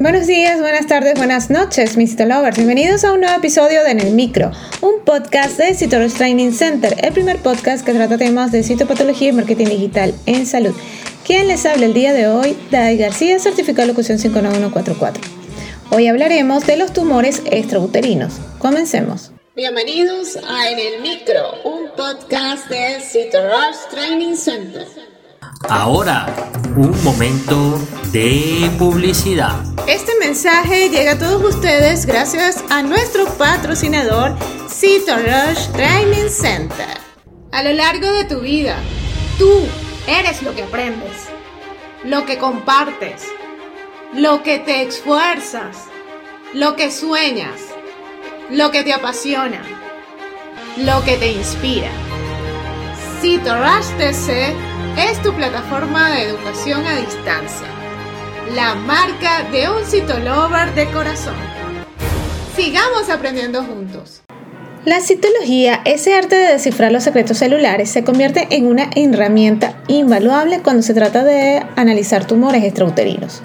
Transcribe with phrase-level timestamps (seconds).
[0.00, 2.56] Buenos días, buenas tardes, buenas noches, mis Lovers.
[2.56, 6.96] Bienvenidos a un nuevo episodio de En el Micro, un podcast de Citorus Training Center,
[7.02, 10.74] el primer podcast que trata temas de citopatología y marketing digital en salud.
[11.24, 15.22] Quien les habla el día de hoy, Dai García, certificado de locución 59144.
[15.90, 18.34] Hoy hablaremos de los tumores extrauterinos.
[18.58, 19.32] Comencemos.
[19.56, 24.86] Bienvenidos a En el Micro, un podcast de Citorus Training Center.
[25.68, 26.26] Ahora,
[26.76, 27.80] un momento
[28.12, 29.67] de publicidad.
[29.88, 36.98] Este mensaje llega a todos ustedes gracias a nuestro patrocinador Rush Training Center.
[37.52, 38.76] A lo largo de tu vida,
[39.38, 39.50] tú
[40.06, 41.30] eres lo que aprendes,
[42.04, 43.22] lo que compartes,
[44.12, 45.78] lo que te esfuerzas,
[46.52, 47.58] lo que sueñas,
[48.50, 49.62] lo que te apasiona,
[50.76, 51.90] lo que te inspira.
[53.22, 54.54] Rush TC
[54.98, 57.77] es tu plataforma de educación a distancia,
[58.54, 61.34] la marca de un citolover de corazón.
[62.56, 64.22] Sigamos aprendiendo juntos.
[64.84, 70.60] La citología, ese arte de descifrar los secretos celulares, se convierte en una herramienta invaluable
[70.62, 73.42] cuando se trata de analizar tumores extrauterinos.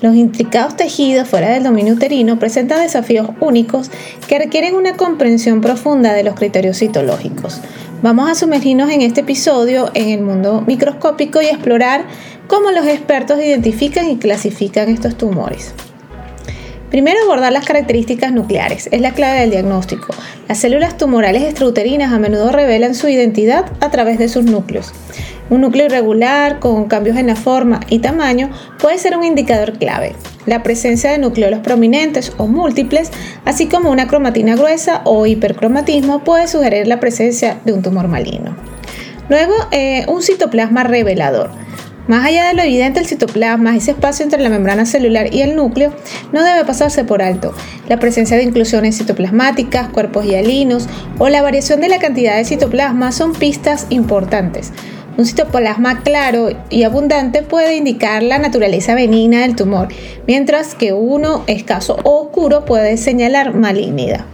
[0.00, 3.90] Los intricados tejidos fuera del dominio uterino presentan desafíos únicos
[4.26, 7.60] que requieren una comprensión profunda de los criterios citológicos.
[8.02, 12.04] Vamos a sumergirnos en este episodio en el mundo microscópico y explorar
[12.46, 15.74] cómo los expertos identifican y clasifican estos tumores.
[16.90, 20.14] Primero abordar las características nucleares, es la clave del diagnóstico.
[20.46, 24.92] Las células tumorales extrauterinas a menudo revelan su identidad a través de sus núcleos.
[25.48, 30.14] Un núcleo irregular con cambios en la forma y tamaño puede ser un indicador clave.
[30.44, 33.10] La presencia de núcleos prominentes o múltiples,
[33.46, 38.54] así como una cromatina gruesa o hipercromatismo, puede sugerir la presencia de un tumor maligno.
[39.30, 41.50] Luego, eh, un citoplasma revelador.
[42.12, 45.56] Más allá de lo evidente, el citoplasma, ese espacio entre la membrana celular y el
[45.56, 45.94] núcleo,
[46.30, 47.54] no debe pasarse por alto.
[47.88, 53.12] La presencia de inclusiones citoplasmáticas, cuerpos hialinos o la variación de la cantidad de citoplasma
[53.12, 54.74] son pistas importantes.
[55.16, 59.88] Un citoplasma claro y abundante puede indicar la naturaleza benigna del tumor,
[60.26, 64.26] mientras que uno escaso o oscuro puede señalar malignidad.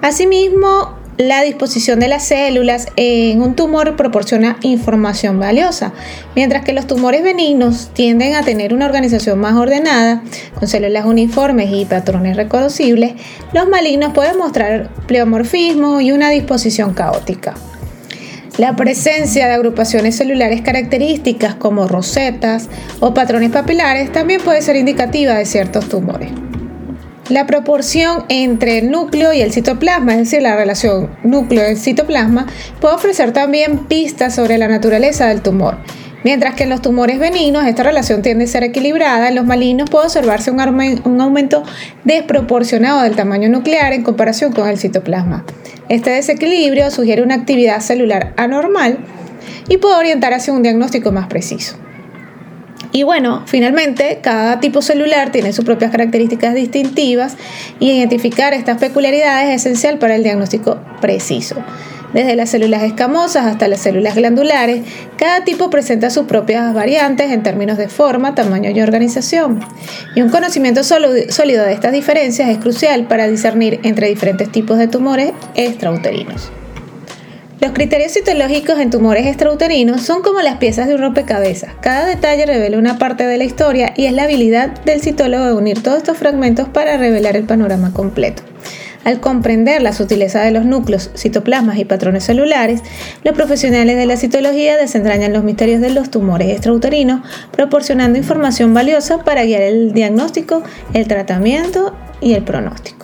[0.00, 5.92] Asimismo, la disposición de las células en un tumor proporciona información valiosa,
[6.34, 10.22] mientras que los tumores benignos tienden a tener una organización más ordenada,
[10.54, 13.12] con células uniformes y patrones reconocibles,
[13.52, 17.54] los malignos pueden mostrar pleomorfismo y una disposición caótica.
[18.58, 22.68] La presencia de agrupaciones celulares características como rosetas
[23.00, 26.30] o patrones papilares también puede ser indicativa de ciertos tumores.
[27.30, 32.46] La proporción entre el núcleo y el citoplasma, es decir, la relación núcleo-citoplasma,
[32.82, 35.78] puede ofrecer también pistas sobre la naturaleza del tumor.
[36.22, 39.88] Mientras que en los tumores benignos esta relación tiende a ser equilibrada, en los malignos
[39.88, 41.62] puede observarse un, aumento
[42.04, 45.46] desproporcionado del tamaño nuclear en comparación con el citoplasma.
[45.88, 48.98] Este desequilibrio sugiere una actividad celular anormal
[49.68, 51.76] y puede orientar hacia un diagnóstico más preciso.
[52.96, 57.36] Y bueno, finalmente, cada tipo celular tiene sus propias características distintivas
[57.80, 61.56] y identificar estas peculiaridades es esencial para el diagnóstico preciso.
[62.12, 64.84] Desde las células escamosas hasta las células glandulares,
[65.18, 69.58] cada tipo presenta sus propias variantes en términos de forma, tamaño y organización.
[70.14, 74.86] Y un conocimiento sólido de estas diferencias es crucial para discernir entre diferentes tipos de
[74.86, 76.52] tumores extrauterinos.
[77.64, 81.72] Los criterios citológicos en tumores extrauterinos son como las piezas de un rompecabezas.
[81.80, 85.54] Cada detalle revela una parte de la historia y es la habilidad del citólogo de
[85.54, 88.42] unir todos estos fragmentos para revelar el panorama completo.
[89.04, 92.82] Al comprender la sutileza de los núcleos, citoplasmas y patrones celulares,
[93.24, 99.24] los profesionales de la citología desentrañan los misterios de los tumores extrauterinos, proporcionando información valiosa
[99.24, 103.03] para guiar el diagnóstico, el tratamiento y el pronóstico.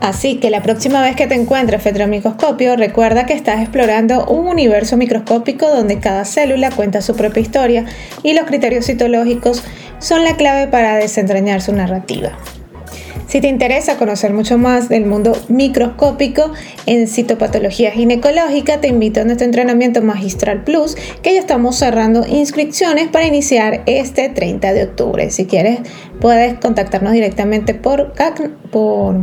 [0.00, 4.24] Así que la próxima vez que te encuentres frente al microscopio, recuerda que estás explorando
[4.26, 7.84] un universo microscópico donde cada célula cuenta su propia historia
[8.22, 9.62] y los criterios citológicos
[9.98, 12.32] son la clave para desentrañar su narrativa.
[13.26, 16.50] Si te interesa conocer mucho más del mundo microscópico
[16.86, 23.06] en citopatología ginecológica, te invito a nuestro entrenamiento Magistral Plus, que ya estamos cerrando inscripciones
[23.06, 25.30] para iniciar este 30 de octubre.
[25.30, 25.78] Si quieres,
[26.20, 28.14] puedes contactarnos directamente por,
[28.72, 29.14] por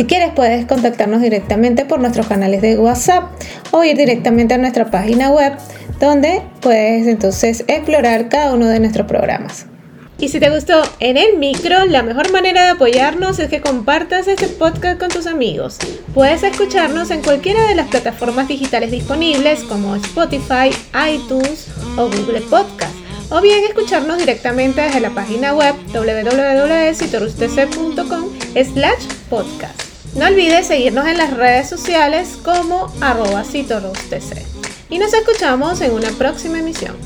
[0.00, 3.24] si quieres puedes contactarnos directamente por nuestros canales de WhatsApp
[3.70, 5.52] o ir directamente a nuestra página web
[6.00, 9.66] donde puedes entonces explorar cada uno de nuestros programas.
[10.16, 14.26] Y si te gustó en el micro, la mejor manera de apoyarnos es que compartas
[14.26, 15.76] este podcast con tus amigos.
[16.14, 20.70] Puedes escucharnos en cualquiera de las plataformas digitales disponibles como Spotify,
[21.12, 21.66] iTunes
[21.98, 22.94] o Google Podcast
[23.28, 29.89] o bien escucharnos directamente desde la página web www.citorustc.com slash podcast.
[30.14, 33.44] No olvides seguirnos en las redes sociales como arroba
[34.88, 36.96] Y nos escuchamos en una próxima emisión.